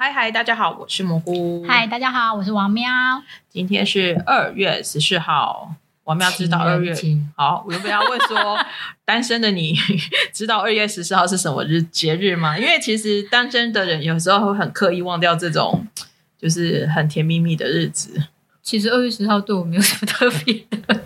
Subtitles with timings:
[0.00, 1.64] 嗨嗨，大家好，我是蘑菇。
[1.66, 2.88] 嗨，大家好，我是王喵。
[3.48, 5.74] 今天是二月十四号，
[6.04, 6.94] 王喵知道二月
[7.34, 8.56] 好，我原本要问说，
[9.04, 9.76] 单身的你
[10.32, 12.56] 知道二月十四号是什么日节日吗？
[12.56, 15.84] 因为其实单身的人有时候会很刻意忘掉这种
[16.40, 18.22] 就是很甜蜜蜜的日子。
[18.62, 21.02] 其实二月十号对我没有什么特别的。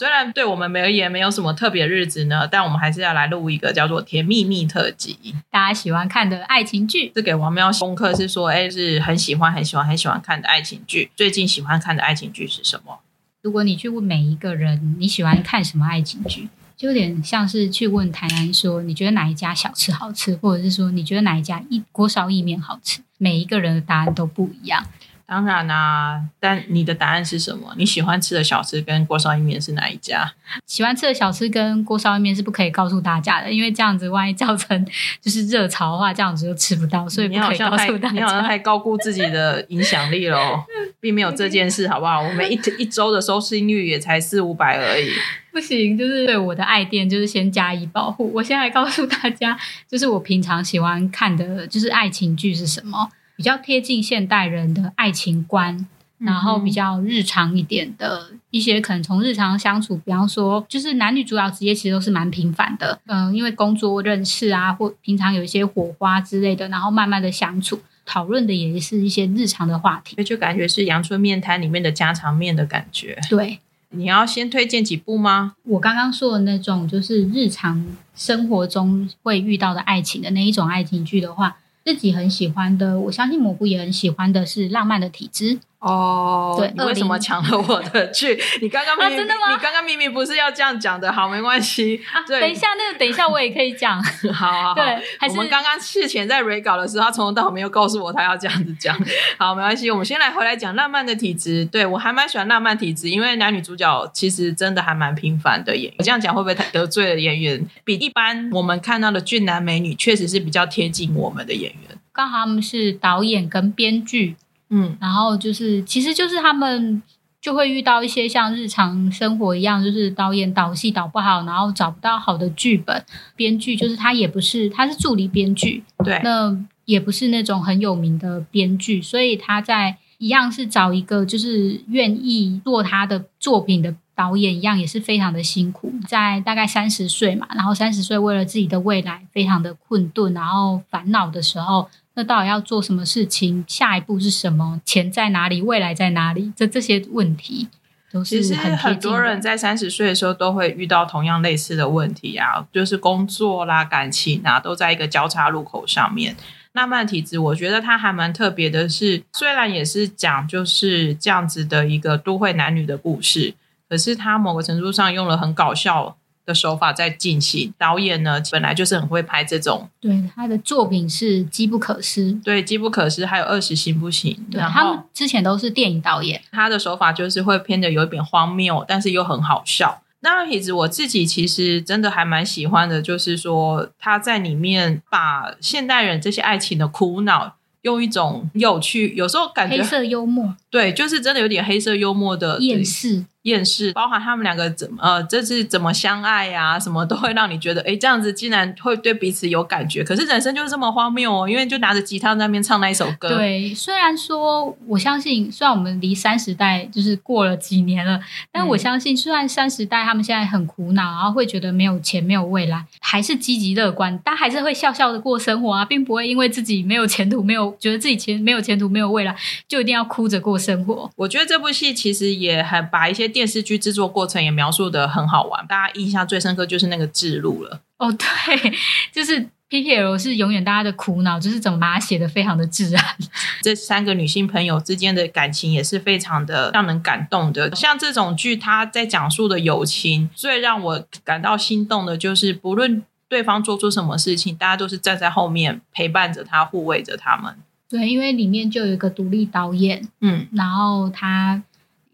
[0.00, 5.18] 虽然对我们而言没有什么特别日子呢，但我们还是要来录一个叫做《甜蜜蜜特辑》，
[5.50, 7.12] 大家喜欢看的爱情剧。
[7.14, 11.10] 这给王喵功课，是说，哎，是很喜欢、很喜欢、很喜欢看的爱情剧。
[11.14, 13.00] 最近喜欢看的爱情剧是什么？
[13.42, 16.48] 如果你去问每一个人你喜欢看什么爱情剧，
[16.78, 24.82] 就有点像是去问台南说你觉得哪一家小吃好吃，或者是说你觉得哪一家一锅烧意面好吃，每一个人的答案都不一样。
[25.30, 27.72] 当然啦，但你的答案是什么？
[27.76, 30.32] 你喜欢吃的小吃跟锅烧意面是哪一家？
[30.66, 34.84] 喜欢吃的小吃跟锅烧意面是不可以告诉大家的，因为这样子万一造成
[35.20, 38.10] 就是热潮的话，这样子就吃不到， 所以不可以告诉大家。
[38.10, 40.64] 你好像太高估自己的影响力了，
[40.98, 42.20] 并没有这件事，好不好？
[42.20, 45.12] 我们一一周的收视率也才四五百而已，
[45.52, 48.28] 不行，就是对我的爱店就是先加以保护。
[48.34, 49.56] 我现在告诉大家，
[49.88, 53.08] 就是我平常喜欢看的就是爱情剧是什么。
[53.40, 55.86] 比较贴近现代人的爱情观，
[56.18, 73.18] 然后比较日常一点的一些，可能从日常相处，比方说，就是男女主要职业其实都是蛮平凡的，嗯，因为工作认识啊，或平常有一些火花之类的，然后慢慢的相处，讨论的也是一些日常的话题，就感觉是阳春面摊里面的家常面的感觉。
[73.30, 75.54] 对，你要先推荐几部吗？
[75.64, 81.56] 我刚刚说的那种，就是日常生活中会遇到的爱情的那一种爱情剧的话。
[81.94, 85.54] 自己很喜欢的，我相信蘑菇也很喜欢的是《浪漫的体质》。
[85.80, 88.38] 哦，对，你为什么抢了我的 剧？
[88.60, 89.50] 你刚刚真的吗？
[89.50, 91.98] 你刚刚明明不是要这样讲的，好，没关系。
[92.26, 94.02] 对，等一下，那个等一下我也可以讲。
[94.30, 98.94] 好好好，对，我们刚刚事前在 re 稿的时候，他从头到尾没有告诉我他要这样子讲。
[99.38, 101.64] 好，没关系，我们先来回来讲《浪漫的体质》。
[101.70, 105.94] 对我还蛮喜欢《浪漫体质》，因为男女主角其实真的还蛮平凡的演员。
[105.98, 107.66] 我这样讲会不会太得罪了演员？
[107.84, 111.98] 比一般我们看到的俊男美女，确实是比较贴近我们的演员。
[112.12, 114.36] 刚好他们是导演跟编剧。
[114.70, 117.02] 嗯，然后就是，其实就是他们
[117.40, 123.04] 就会遇到一些像日常生活一样，就是导演导戏导不好，然后找不到好的剧本，
[123.34, 141.88] 编剧就是他也不是，他是助理编剧，对，那也不是那种很有名的编剧，所以他在一样是找一个就是愿意做他的作品的导演一样，也是非常的辛苦，在大概三十岁嘛，然后三十岁为了自己的未来非常的困顿，然后烦恼的时候。
[142.14, 143.64] 那到底要做什么事情？
[143.66, 144.80] 下一步是什么？
[144.84, 145.62] 钱在哪里？
[145.62, 146.52] 未来在哪里？
[146.56, 147.68] 这这些问题
[148.10, 156.36] 都是其实很多人在三十岁的时候都会遇到同样类似的问题啊，就是工作啦、感情啊，都在一个交叉路口上面。
[156.72, 163.54] 浪漫体质，我觉得它还蛮特别的，是虽然也是讲就是这样子的一个都会男女的故事，
[163.88, 166.16] 可是它某个程度上用了很搞笑。
[166.50, 174.36] 的手法在进行，导演呢本来就是很会拍这种，对他的作品是机不可失，对机不可失，还有二十行不行？
[174.50, 180.02] 对他们之前都是电影导演，他的手法就是会偏的有一点荒谬，但是又很好笑。
[180.22, 187.54] 那其实我自己其实真的还蛮喜欢的，就是说他在里面把现代人这些爱情的苦恼。
[187.82, 196.78] 用一种有趣，有时候感觉黑色幽默，对，就是真的有点黑色幽默的厌世，厌世，包含他们两个怎么呃，这是怎么相爱呀？
[196.80, 200.04] 什么都会让你觉得，哎，这样子竟然会对彼此有感觉。
[200.04, 203.28] 可是人生就是这么荒谬哦，因为就拿着吉他在那边唱那一首歌。
[203.36, 208.20] 对，虽然说我相信，虽然我们离三十代就是过了几年了，
[208.52, 217.70] 但我相信，虽然三十代他们现在很苦恼，然后会觉得没有钱、没有未来，还是积极乐观，但还是会笑笑的过生活啊，并不会因为自己没有前途、没有。
[217.78, 219.34] 觉得自己前没有前途没有未来，
[219.66, 221.10] 就一定要哭着过生活。
[221.16, 225.66] 我觉得这部戏其实也很把一些电视剧制作过程也描述的很好玩。
[225.66, 227.80] 大家印象最深刻就是那个制录了。
[227.96, 228.72] 哦，对，
[229.12, 233.02] 就是 P P L 是永远大家的苦恼，就是怎么把它写的非常的自然。
[233.62, 237.74] 这三个女性朋友之间的感情也是非常的让人感动的。
[237.76, 247.54] 像这种剧，它在讲述的友情，最让我感到心动的就是不论对方做出什么事情，大家都是站在后面陪伴着他，护卫着他们。
[247.88, 251.62] 对，因为里面就有一个独立导演，嗯，然后他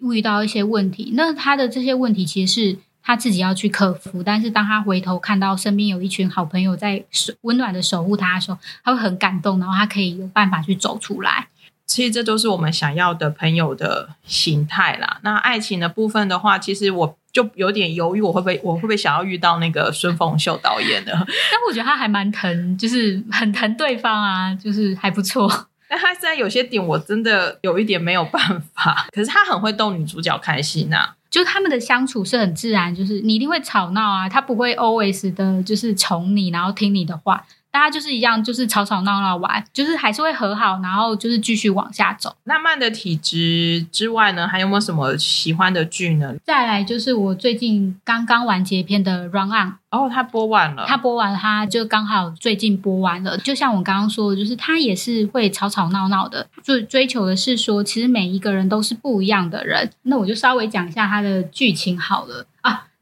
[0.00, 4.22] 遇到一些问题，那他的这些问题其实是他自己要去克服。
[4.22, 11.48] 但是当他回头看到身边有一群好朋友在守温暖的守护他的时候，他会很感动，然后他可以有办法去走出来。
[11.86, 15.20] 其实这都是我们想要的朋友的形态啦。
[15.22, 17.18] 那爱情的部分的话，其实我。
[17.36, 21.12] 就有点犹豫，我会不会我会不会想要遇到那个孙凤秀导演的？
[21.12, 25.46] 但我觉得他还蛮疼，就是很疼对方啊，就是还不错。
[25.88, 42.34] 但他在有些点我真的有一点没有办法，可是他很会逗女主角开心呐、就他们的相处是很自然，就是你一定会吵闹啊，他不会 always 的，就是宠你，然后听你的话，大家就是一样，就是吵吵闹闹玩，就是还是会和好，然后就是继续往下走。
[42.44, 46.34] 那慢的体质之外呢，还有没有什么喜欢的剧呢？
[46.42, 53.36] 再来就是我最近刚刚完结篇的《Run On》，哦，他播完了，他播完了，他就刚好最近播完了。
[53.36, 59.90] 就像我刚刚说的，就是他也是会吵吵闹闹的，就追求的是说，其实每一个人都是不一样的人。
[60.04, 62.55] 那我就稍微讲一下他的剧情好了啊。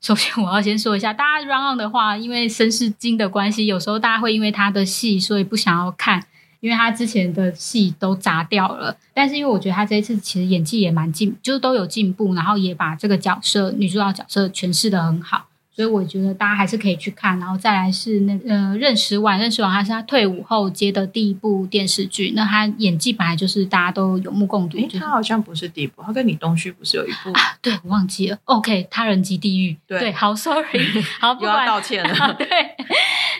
[0.05, 6.23] 首先，我要先说一下，大家 run on 的话，因为绅士金的关系，有时候大家会因为他的戏，所以不想要看，
[6.61, 8.95] 因为他之前的戏都砸掉了。
[9.15, 15.47] 但是，因为我觉得他这一次其实演技也蛮进，就是都有进步，然后也把这个角色女主角角色诠释的很好。
[15.75, 30.65] 所以我觉得大家还是可以去看，然后再来是那呃认识完认识完，他是他退伍后接的第一部电视剧，那他演技本来就是大家都有目共睹，诶，就是他好像不是第一部，他跟李东旭不是有一部，啊，对我忘记了，OK，他人及地狱，对好，sorry，
[31.19, 32.35] 好，不又要管道歉了。
[32.39, 32.47] 对，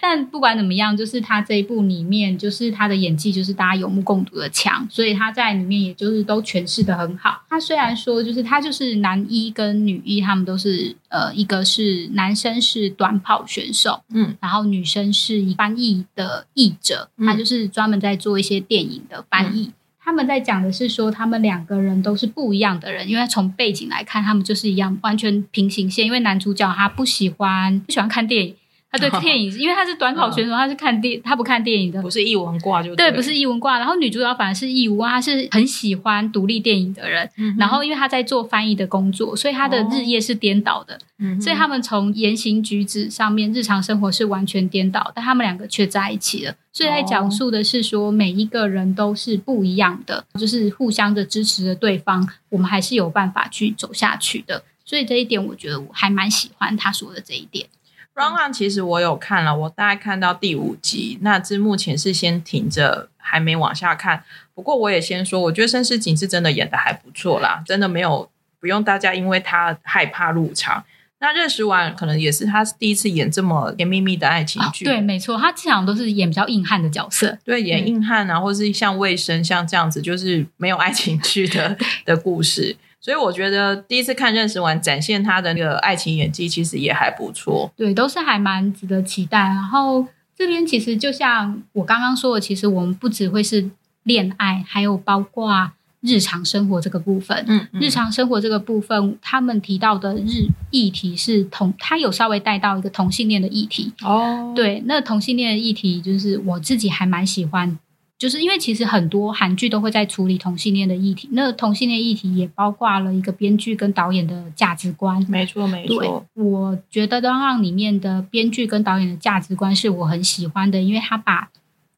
[0.07, 7.43] 但不管怎么样，就是他这一部里面，就是他的演技就是大家有目共睹的强，所以他在里面也就是都诠释的很好。
[7.49, 19.73] 他虽然说就是他就是男一跟女一，他们都是呃一个是男生是短跑选手，嗯，然后女生是一翻译的译者，嗯他就是专门在做一些电影的翻译。
[19.99, 26.05] 他们在讲的是说，他们两个人都是不一样的人，因为从背景来看，他们就是一样，完全平行线。
[26.05, 28.55] 因为男主角他不喜欢不喜欢看电影，
[28.97, 32.11] 他对电影， 因为他是短跑选手，他是看电，他不看电影的不。
[32.15, 37.29] 是译文挂就对，不是译文挂，然后女主角反而是译文，她是很喜欢独立电影的人。
[37.37, 40.97] 嗯然后因为她在做翻译的工作，所以她的日夜是颠倒的。
[41.19, 46.55] 嗯所以他们从言行举止上面，日常生活是完全颠倒，但他们两个却在一起了。
[46.73, 54.63] 所以在讲述的是说，每一个人都是不一样的，就是互相的支持着对方，我们还是有办法去走下去的。
[54.85, 57.67] 所以这一点，我觉得我还蛮喜欢他说的这一点。
[58.15, 64.23] Run On 其实我有看了，我大概看到第五集，那至目前是先停着，还没往下看。
[64.55, 68.31] 不过我也先说，我觉得申世景是真的演的还不错啦，真的没有
[68.61, 70.85] 不用大家因为他害怕入场。
[71.19, 77.37] 那认识完可能也是他第一次演这么甜蜜蜜的爱情剧，哦对，没错，他经常都是演比较硬汉的角色。
[77.43, 82.77] 对，演硬汉啊，或是像卫生像这样子，就是没有爱情剧的 的故事。
[83.05, 87.71] 所以我觉得第一次看认识完，展现他的那个爱情演技，其实也还不错。
[87.77, 89.41] 对，都是还蛮值得期待。
[89.41, 93.69] 然后这边其实就像我刚刚说的，其实我们不只会是
[94.05, 97.45] 恋爱，还有包括日常生活这个部分。
[97.47, 103.93] 嗯，嗯日常生活这个部分，他们提到的日议题是同，他有稍微带到一个同性恋的议题。
[104.03, 107.79] 哦，对，那同性恋的议题，就是我自己还蛮喜欢，
[108.17, 111.29] 就是因为其实很多韩剧都会在处理同性恋的议题。
[111.33, 115.25] 那同性恋议题也包括了一个编剧跟导演的价值观。
[115.29, 121.51] 没错没错，，我觉得《让让》里面的编剧跟导演的价值观是我很喜欢的，因为他把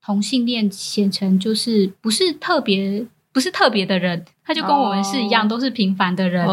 [0.03, 6.47] 同性恋写成就是不是特别不是特别的人，他就跟我们是一样，哦都是平凡的人。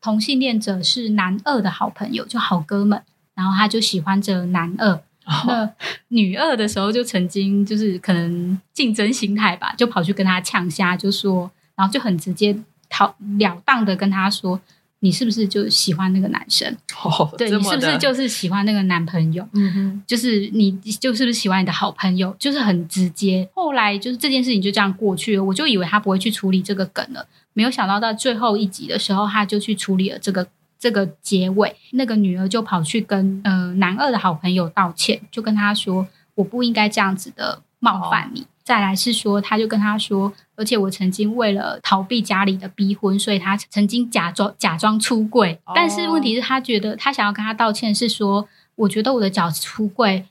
[0.00, 3.02] 同性恋者是男二的好朋友，就好哥们，
[3.34, 5.00] 然后他就喜欢着男二。
[5.28, 5.70] 哦那
[6.08, 12.56] 女二的时候就曾经就是可能竞争心态吧，就跑去跟他呛虾，就说，然后就很直接
[12.88, 14.58] 讨了当的跟他说，
[15.00, 16.74] 你是不是就喜欢那个男生？
[17.04, 19.46] 哦，对你是不是就是喜欢那个男朋友？
[19.52, 22.34] 嗯哼，就是你就是不是喜欢你的好朋友？
[22.38, 23.48] 就是很直接。
[23.54, 31.74] 后来就是这件事情就这样过去了，我就以为他不会去处理这个梗了，没有想到到最后一集的时候，他就去处理了这个这个结尾。
[31.92, 38.46] 那个女儿就跑去跟呃男二的好朋友道歉，就跟他说我不应该这样子的冒犯你。
[38.62, 45.58] 再来是说，他就跟他说，而且我曾经为了逃避家里的逼婚，所以他曾经假装假装出柜。
[45.64, 50.26] 哦但是问题是，他觉得他想要跟他道歉，是说，我觉得我的脚出柜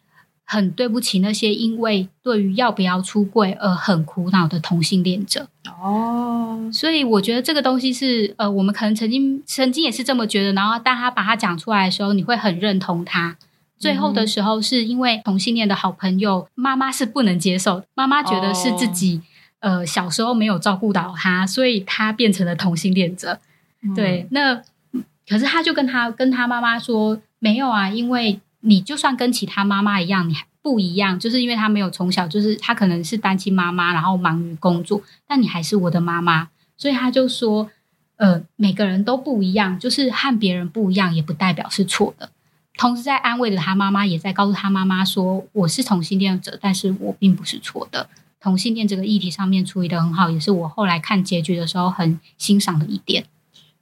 [0.49, 5.49] 很对不起那些因为对于要不要出柜而很苦恼的同性恋者。
[5.65, 13.37] 哦，所以我觉得这个东西是呃，我们可能曾经曾经也是这么觉得，然后当他把它讲出来的时候，你会很认同他。
[13.77, 19.21] 最后的时候，是因为同性恋的好朋友妈妈是不能接受的，妈妈觉得是自己、
[19.59, 23.39] 呃小时候没有照顾到他，所以他变成了同性恋者。
[23.83, 24.55] 嗯对，那
[25.27, 37.69] 可是他就跟他跟他妈妈说，没有啊，因为你就算跟其他妈妈一样，你还不一样，就是因为他没有从小就是他可能是单亲妈妈，然后忙于工作，但你还是我的妈妈，所以他就说。
[38.19, 42.31] 呃，每个人都不一样，就是和别人不一样，也不代表是错的。
[42.75, 48.09] 同时，在安慰着他妈妈，也在告诉他妈妈说：“我是同性恋者，但是我并不是错的。
[48.39, 53.25] 同性恋这个议题上面处理的很好，也是我后来看结局的时候很欣赏的一点。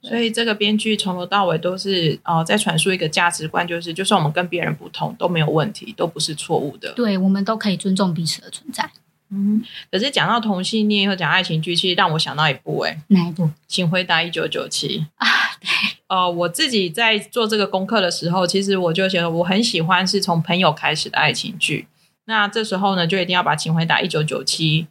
[0.08, 6.92] 所以，这个编剧从头到尾都是呃在传输一个价值观，就是就算我们跟别人不同都没有问题，都不是错误的。
[6.92, 8.88] 对，我们都可以尊重彼此的存在。
[9.30, 9.60] 嗯，
[9.90, 13.50] 可是讲到同性恋或讲爱情剧，其实让我想到一部哎，哪一部？
[13.66, 15.26] 请回答一九九七啊？
[15.60, 15.68] 对，
[16.06, 21.88] 呃，我自己在做这个功课的时候，其实我就觉得我很喜欢是从朋友开始的爱情剧。
[22.26, 24.86] 那这时候呢，就一定要把请回答一九九七。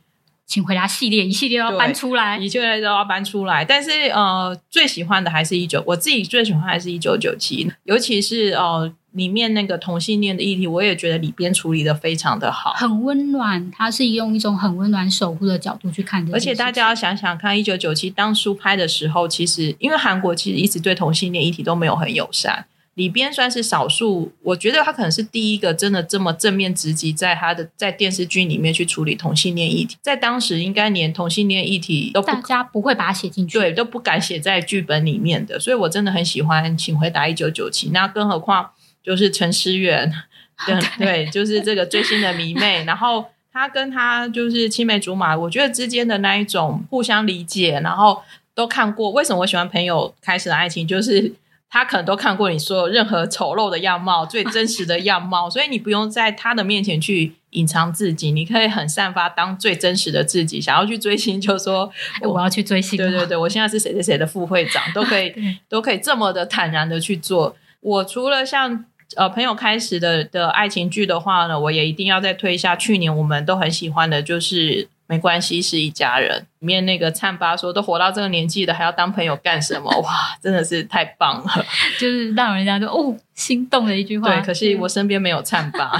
[0.47, 3.65] 请回答系列一系列都要搬出来，一系列都要搬出来。
[3.65, 13.71] 但是呃，最喜欢的还是一九，我自己最喜欢还是一九九七，尤其是呃里面那个同性恋的议题，我也觉得里边处理的非常的好，很温暖。
[13.71, 22.65] 它是用一种很温暖守护的角度去看而且大家要想想看，一九九七当初拍的时候，其实因为韩国其实一直对同性恋议题都没有很友善。
[22.95, 38.71] 里边算是少数，我觉得他可能是第一个真的这么正面直击，在他的在电视剧里面去处理同性恋议题，在当时应该连同性恋议题都大家不会把它写进去，对，都不敢写在剧本里面的，所以我真的很喜欢《请回答一九九七》，那更何况
[39.03, 40.09] 就是陈思远，
[40.97, 48.21] 对，就是这个最新的迷妹， 然后他跟他就是青梅竹马，我觉得之间的那一种互相理解，然后
[48.53, 49.11] 都看过。
[49.11, 51.33] 为什么我喜欢朋友开始的爱情，就是。
[51.69, 60.61] 他可能都看过你所有任何丑陋的样貌， 最真实的样貌，所以你不用在他的面前去隐藏自己，你可以很散发当最真实的自己。
[60.61, 61.91] 想要去追星，就说
[62.23, 62.97] 我要去追星。
[62.97, 65.33] 对对对，我现在是谁谁谁的副会长，都可以
[65.67, 67.55] 都可以这么的坦然的去做。
[67.81, 74.87] 我除了像呃朋友开始的的爱情剧的话呢，我也一定要再推一下去年我们都很喜欢的，就是。
[75.07, 76.45] 没关系，是一家人。
[76.59, 81.65] 里面那个灿巴说：“都活到这个年纪了，还要当朋友干什么？” 哇，真的是太棒了，
[81.99, 84.27] 就是让人家就哦心动的一句话。
[84.29, 85.91] 对，可惜我身边没有灿巴。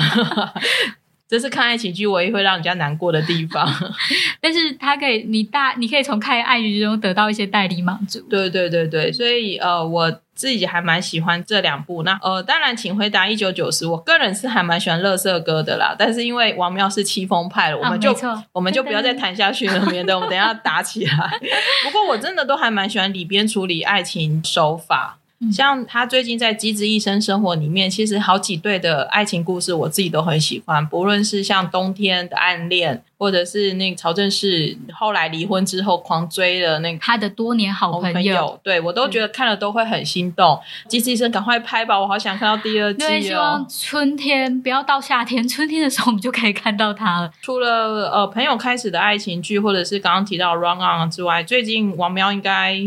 [1.36, 3.70] 这是看爱情剧唯一会让人家难过的地方，
[4.40, 8.22] 但是他可以，你大，你可以从看爱情剧中得到一些代理满足。
[8.30, 12.04] 对对对对，所以呃，我自己还蛮喜欢这两部。
[12.04, 15.94] 那呃，当然，请回答一九九十，我个人是还蛮喜欢乐色歌的啦。
[16.00, 18.16] 但是因为王喵是七风派了，我们就
[18.54, 21.38] 我们就不要再谈下去了，免得我们等下打起来。
[21.84, 25.18] 不过我真的都还蛮喜欢里边处理爱情手法。
[25.52, 30.86] 像他最近在《机智医生生活》里面，其实好几对的爱情故事，我自己都很喜欢。
[30.88, 40.60] 不论是像冬天的暗恋，或者是那个曹正奭后来离婚之后狂追的那个他的多年好朋友，对我都觉得看了都会很心动。
[40.88, 43.22] 机智医生赶快拍吧，我好想看到第二季哦！
[43.22, 47.32] 希望春天不要到夏天，春天的时候我们就可以看到他了。
[47.42, 52.78] 除了呃朋友开始的爱情剧，或者是刚刚提到《Run On》之外，最近王喵应该。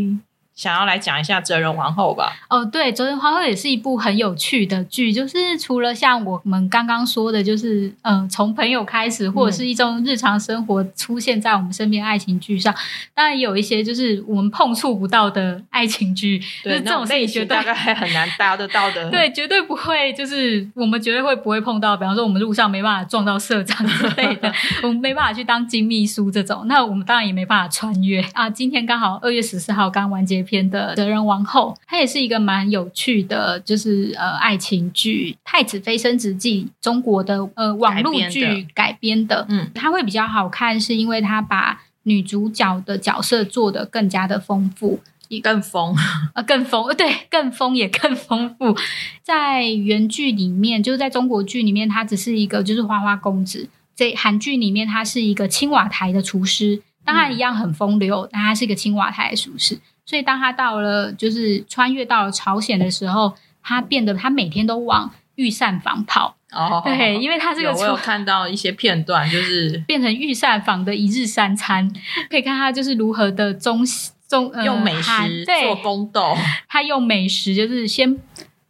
[0.59, 2.33] 想要来讲一下《哲人皇后》吧？
[2.49, 5.13] 哦，对，《哲人皇后》也是一部很有趣的剧。
[5.13, 12.75] 就是除了像我们刚刚说的，就是嗯，从朋友开始，或者是一种日常生活出现在我们身边爱情剧上，
[13.15, 16.41] 当然也有一些就是我们碰触不到的爱情剧。
[16.61, 19.07] 对，这种类型大概很难搭得到的。
[19.09, 21.95] 对，绝对不会，就是我们绝对会不会碰到。
[21.95, 28.49] 比方说，我们路上没办法撞到社长之类的， 我们没办法去当金秘书这种，那我们当然也没办法穿越啊。
[28.49, 30.48] 今天刚好二月十四号刚完结。
[30.49, 39.45] 篇的哲人王后，它也是一个蛮有趣的，就是呃爱情剧《太子妃升职记》，中国的呃网络剧改编的。
[39.49, 44.99] 嗯，它会比较好看，是因为它把女主角的角色做的更加的丰富，
[45.43, 45.95] 更丰
[46.33, 48.75] 呃更丰对更丰也更丰富。
[49.21, 59.77] 在原剧里面，就是在中国剧里面，她只是一个就是花花公子；在韩剧里面，她是一个青瓦台的厨师，当然一样很风流，但她是一个青瓦台的厨师。
[60.09, 66.35] 所以，当他到了就是穿越到了朝鲜的时候，他变得他每天都往御膳房跑。
[66.51, 71.87] 哦，对，因为他这个我有看到一些片段，就是变成御膳房的一日三餐，
[72.27, 73.85] 可以看他就是如何的中
[74.27, 76.35] 中用美食做宫斗。
[76.67, 78.17] 他用美食就是先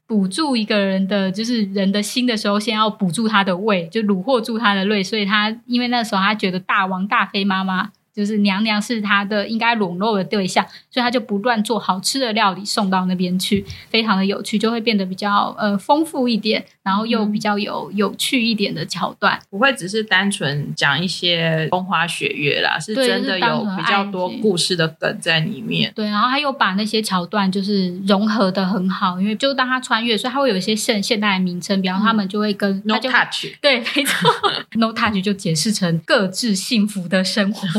[0.05, 5.01] 补住一个人的就是人的心的时候，先要补住他的胃，就虏获住他的胃。
[5.01, 7.91] 所以他因为那时候他觉得大王大妃妈妈。
[8.19, 25.91] 就是娘娘是他的应该笼络的对象，所以他就不断做好吃的料理送到那边去，非常的有趣，就会变得比较呃丰富一点，然后又比较有有趣一点的桥段，不会只是单纯讲一些风花雪月啦，是真的有比较多故事的梗在里面。
[25.95, 34.29] 对，然后他又把那些桥段就是融合的很好，因为就当他穿越，所以他会有一些现现代的名称，比方他们就会跟 No Touch， 对，没错
[34.71, 37.69] ，No Touch 就解释成各自幸福的生活。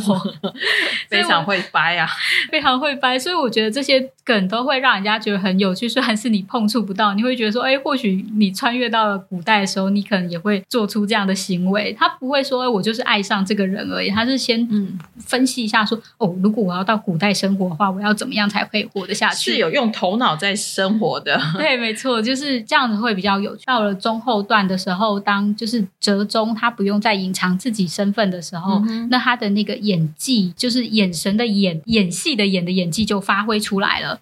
[1.10, 2.08] 非常会掰啊，
[2.52, 5.88] 非常会掰，所以我觉得这些梗都会让人家觉得很有趣。
[5.88, 11.94] 虽然是你碰触不到，你会觉得说，哎，或许你穿越到了古代的时候，你可能也会做出这样的行为。
[11.98, 19.52] 他不会说我就是爱上这个人而已，他是先嗯分析一下说，哦，如果我要到古代生活的话，我要怎么样才可以活得下去？
[19.52, 21.40] 是有用头脑在生活的。
[21.56, 23.64] 对，没错，就是这样子会比较有趣。
[23.66, 34.18] 到了中后段的时候，当就是折中，他不用再隐藏自己身份的时候，那他的那个演技，就是眼神的演演戏的演的演技就发挥出来了。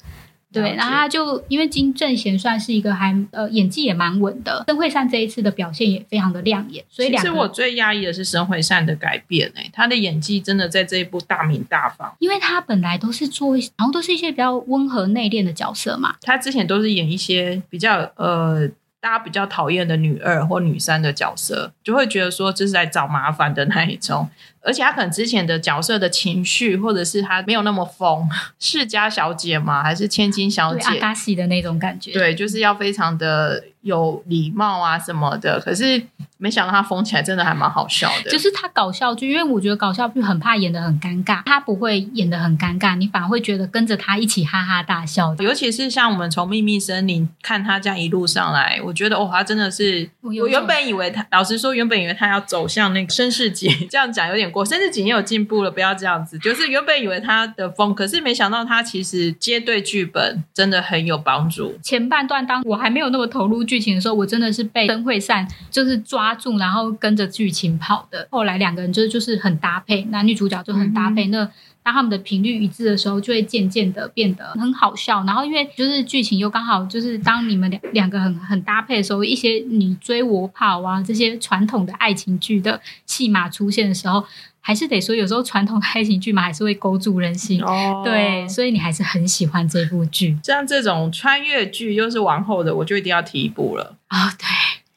[0.50, 18.66] 对，然后他就因为金正贤算是一个还呃演技也蛮稳的，申惠善这一次的表现也非常的亮眼，所以其实我最压抑的是申惠善的改变哎，他的演技真的在这一部大名大放，因为他本来都是做然后都是一些比较温和内敛的角色嘛，他之前都是演一些比较呃
[19.00, 24.28] 大家比较讨厌的女二或女三的角色，就会觉得说这是在找麻烦的那一种。
[24.62, 29.82] 而且他可能之前的角色的情绪，或者是他没有那么疯， 世家小姐嘛？
[29.82, 30.80] 还是千金小姐？
[30.82, 32.12] 阿达西的那种感觉。
[32.12, 35.60] 对，就是要非常的有礼貌啊什么的。
[35.60, 36.02] 可是
[36.36, 38.30] 没想到他疯起来真的还蛮好笑的。
[38.30, 45.34] 就是他搞笑剧，因为我觉得搞笑剧很怕演的很尴尬，他不会演的很尴尬，你反而会觉得跟着他一起哈哈大笑。
[45.38, 54.47] 尤其是像我们从秘密森林看他这样一路上来，我觉得哦，他真的是，我原本以为他，老实说，原本以为他要走向那个绅士节，这样讲有点。
[54.54, 56.38] 我甚至几年有进步了，不要这样子。
[56.38, 61.78] 就是原本以为他的风，可是没想到他其实接对剧本真的很有帮助。
[61.82, 68.26] 前半段当我还没有那么投入剧情的时候，我真的是被灯会散就是抓住，然后跟着剧情跑的。
[68.30, 71.26] 后来两个人就是就是很搭配，男女主角就很搭配。
[71.26, 71.48] 那
[71.88, 75.24] 当他们的频率一致的时候，就会渐渐的变得很好笑。
[75.24, 84.22] 然后因为就是剧情又刚好就是当你们两两个很很搭配的时候，一些你追我跑啊这些传统的爱情剧的戏码出现的时候。
[84.60, 87.58] 还是得说，有时候传统爱情剧嘛，还是会勾住人心。
[87.62, 90.36] 哦，对，所以你还是很喜欢这部剧。
[90.44, 93.96] 像这种穿越剧又是王后的，我就一定要提一部了。
[94.08, 94.46] 啊，对，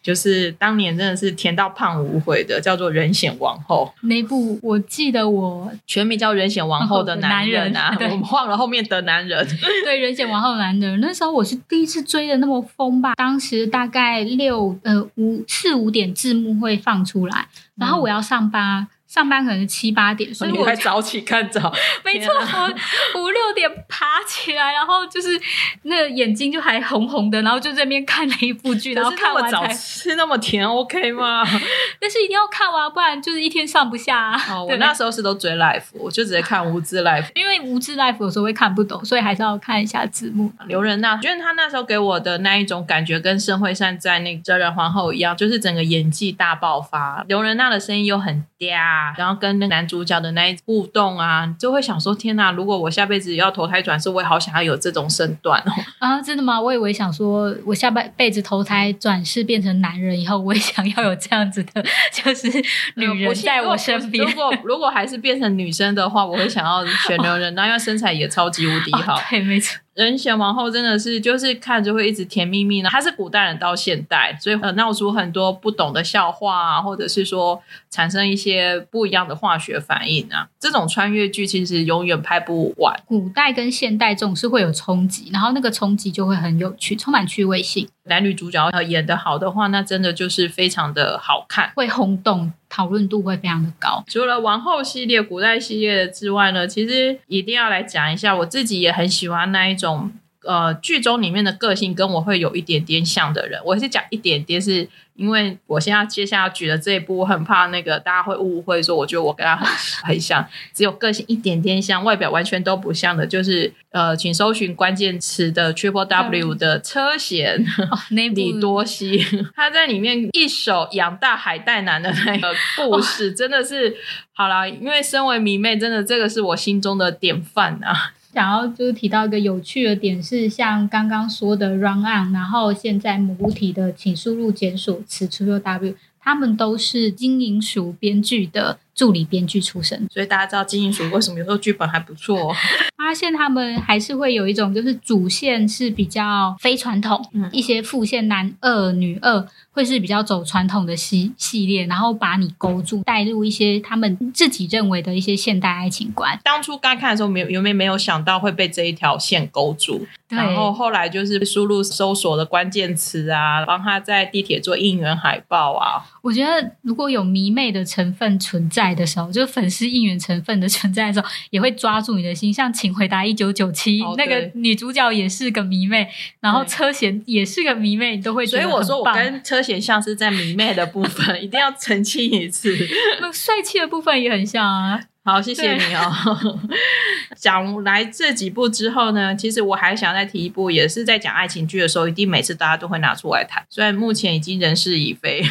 [0.01, 4.59] 就是当年真的是甜到胖无悔的，叫做《人显王后》那部。
[4.63, 9.45] 我记得我全名叫《人显王后的男人》啊，我们忘了后面的男人。
[9.85, 13.13] 对，《人显王后的男人》那时候我是第一次追的那么疯吧？
[13.15, 18.87] 当时大概六呃五四五点字幕会放出来，然后我要上班。
[19.11, 21.59] 上班可能是七八点，所以我还早起看早。
[22.05, 25.37] 没错，我五六点爬起来，然后就是
[25.83, 31.43] 那个眼睛就还红红的，然后就在那边看了一部剧，然后看完才吃那么甜，OK 吗？
[31.99, 34.31] 但是一定要看完，不然就是一天上不下。
[34.49, 40.49] 哦，我那时候是都追 life，我就直接看无字 life，因为无字 life 有时候会看不懂，所以还是要看一下字幕。
[40.67, 47.25] 刘仁娜，觉得她那时候给我的那一种感觉，跟申惠善在那个《哲人皇后》一样，就是整个演技大爆发。
[47.27, 49.00] 刘仁娜的声音又很嗲。
[49.17, 52.51] 然后跟那男主角的那一互动啊，就会想说：天哪！
[52.51, 55.71] 如果我下辈子要投胎转世，我也好想要有这种身段哦。
[55.99, 56.59] 啊，真的吗？
[56.59, 61.83] 我以为想说，我下辈辈子投胎转世变成男人以后，我也想要有这样子的，
[62.13, 62.47] 就是
[62.95, 64.25] 女人在我身边。
[64.25, 69.19] 如果如果还是变成女生的话，我会想要选刘仁，那因为身材也超级无敌好。
[69.29, 69.79] 对，没错。
[70.03, 72.89] 人选王后真的是就是看着会一直甜蜜蜜呢。
[72.89, 80.47] 她是古代人到现代，所以闹出很多不懂的笑话啊，或者是说产生一些不一样的化学反应啊。
[80.59, 82.99] 这种穿越剧其实永远拍不完。
[83.05, 87.87] 古代跟现代总是会有冲击，然后那个冲击就会很有趣，充满趣味性。
[88.05, 94.03] 男女主角呃演的好的话，那真的就是非常的好看，会轰动，讨论度会非常的高。
[94.07, 100.11] 除了王后系列、古代系列之外呢，其实一定要来讲一下，我自己也很喜欢那一种
[100.43, 103.61] 呃剧中里面的个性跟我会有一点点像的人。
[103.65, 104.89] 我是讲一点点是。
[105.21, 109.67] 因为我现在接下来举的这一步，我很怕那个大家会误会，说我觉得我跟他很
[110.09, 117.63] 很像，只有个性一点点像，外表完全都不像的，就是呃，请搜寻关键词的 Triple W 的车贤
[118.09, 119.23] 李多西，
[119.55, 123.95] 他在里面一手养大海带男的那个故事，真的是
[124.33, 124.67] 好啦。
[124.67, 128.13] 因为身为迷妹，真的这个是我心中的典范啊。
[128.33, 142.53] 想要就是提到一个有趣的点是，像刚刚说的 Run On，然后现在母体的请输入检索词 t r u w，他们都是金银鼠编剧的助理编剧出身，所以大家知道金银鼠为什么有时候剧本还不错。
[142.97, 147.19] 发现他们还是会有一种，就是主线是比较非传统，
[147.51, 149.47] 一些副线男二女二。
[149.73, 156.37] 会是比较走传统的系系列，然后把你勾住，带入一些他们自己认为的一些现代爱情观。
[156.43, 160.05] 当初刚看的时候，没有有没有没有想到会被这一条线勾住。
[160.27, 166.03] 然后后来就是输入搜索的关键词啊，帮他在地铁做应援海报啊。
[166.21, 172.51] 我觉得如果有迷妹的成分存在的时候，就是粉丝应援成分的存在的时候，也会抓住你的心。
[172.53, 176.07] 像《请回答一九九七》那个女主角也是个迷妹，
[176.39, 178.45] 然后车贤也是个迷妹，你都会。
[178.45, 182.75] 所以我说我跟车贤像是在迷妹的部分， 一定要澄清一次。
[183.21, 184.99] 那帅气的部分也很像啊。
[185.23, 186.59] 好，谢谢你哦。
[187.37, 193.63] 讲来这几部之后呢，其实我还想再提一部，也是在讲爱情剧的时候，一定每次大家都会拿出来谈。
[193.69, 195.43] 虽然目前已经人事已非，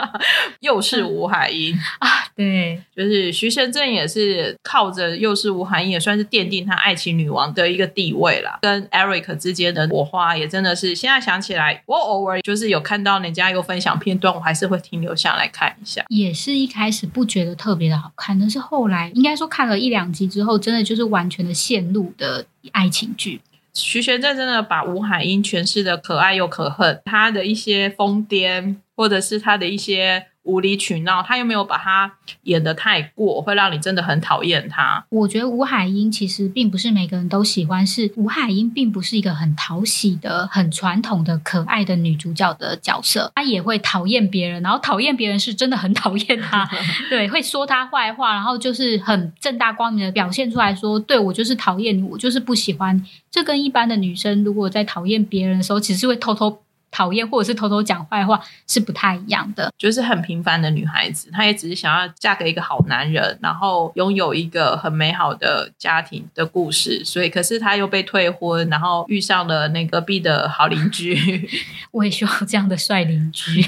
[0.60, 8.58] 又是吴海英啊，对，就是徐贤正也是靠着又是吴海英，也算是奠定他爱情女王的一个地位了。
[8.62, 16.02] 跟 Eric 之间的火花也真的是，现在想起来，我偶尔就是有看到人家有分享片段，我还是会停留下来看一下。
[16.08, 19.10] 也是一开始不觉得特别的好看，但是后来。
[19.20, 23.38] 应该说看了一两集之后，真的就是完全的陷入的爱情剧。
[23.74, 30.26] 徐玄正真的把吴海英诠释的可爱又可恨，他的一些疯癫，或者是他的一些。
[30.42, 32.10] 无理取闹，他又没有把他
[32.44, 35.04] 演的太过，会让你真的很讨厌他。
[35.10, 46.68] 我觉得吴海英其实并不是每个人都喜欢，是吴海英并不是一个很讨喜的、很传统的可爱的女主角的角色，她也会讨厌别人，然后讨厌别人是真的很讨厌她，
[47.10, 53.04] 对，会说她坏话，然后就是很正大光明的表现出来说，对我就是讨厌你，我就是不喜欢。
[53.30, 56.62] 这跟一般的女生如果在讨厌别人的时候，其实会偷偷。
[56.90, 67.04] 讨厌或者是偷偷讲坏话是不太一样的，就是很平凡的女孩子，她也只是想要嫁给一个好男人，然后拥有一个很美好的家庭的故事。
[67.04, 71.48] 所以，可是她又被退婚，然后遇上了那隔壁的好邻居。
[71.92, 73.64] 我也需要这样的帅邻居。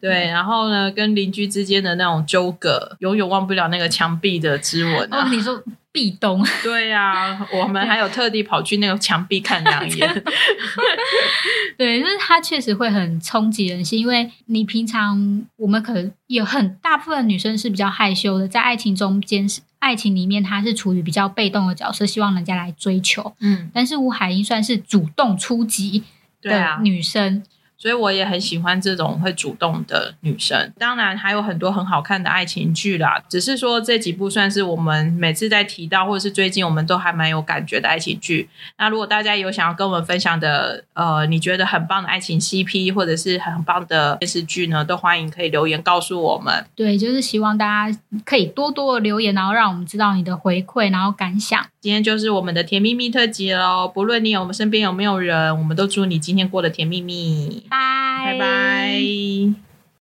[0.00, 5.28] 对，然后呢，跟邻居之间的那种纠葛，永远忘不了那个墙壁的之吻啊！
[5.30, 5.62] 你说。
[5.94, 10.24] 壁咚，对呀， 我们还有特地跑去那个墙壁看两眼。
[11.78, 23.32] 对，就是它确实会很冲击人心，因为你平常我们可能有很大部分女生是比较害羞的，在爱情中间是，爱情里面她是处于比较被动的角色，希望人家来追求。
[23.38, 26.02] 嗯，但是吴海英算是主动出击
[26.42, 27.44] 的女生。
[27.84, 30.72] 所以我也很喜欢这种会主动的女生。
[30.78, 38.48] 当然还有很多很好看的爱情剧啦，只是说这几部算是我们每次在提到或者是最近我们都还蛮有感觉的爱情剧。
[38.78, 46.64] 那如果大家有想要跟我们分享的，呃，你觉得很棒的爱情 CP 或者是很棒的电视剧呢，都欢迎可以留言告诉我们。
[46.74, 51.66] 对，就是希望大家可以多多留言，然后让我们知道你的回馈，然后感想。
[51.84, 53.86] 今天就是我们的甜蜜蜜特辑喽！
[53.86, 57.62] 不论你有我们身边有没有人，我们都祝你今天过得甜蜜蜜。
[57.68, 57.76] 拜
[58.24, 59.73] 拜拜。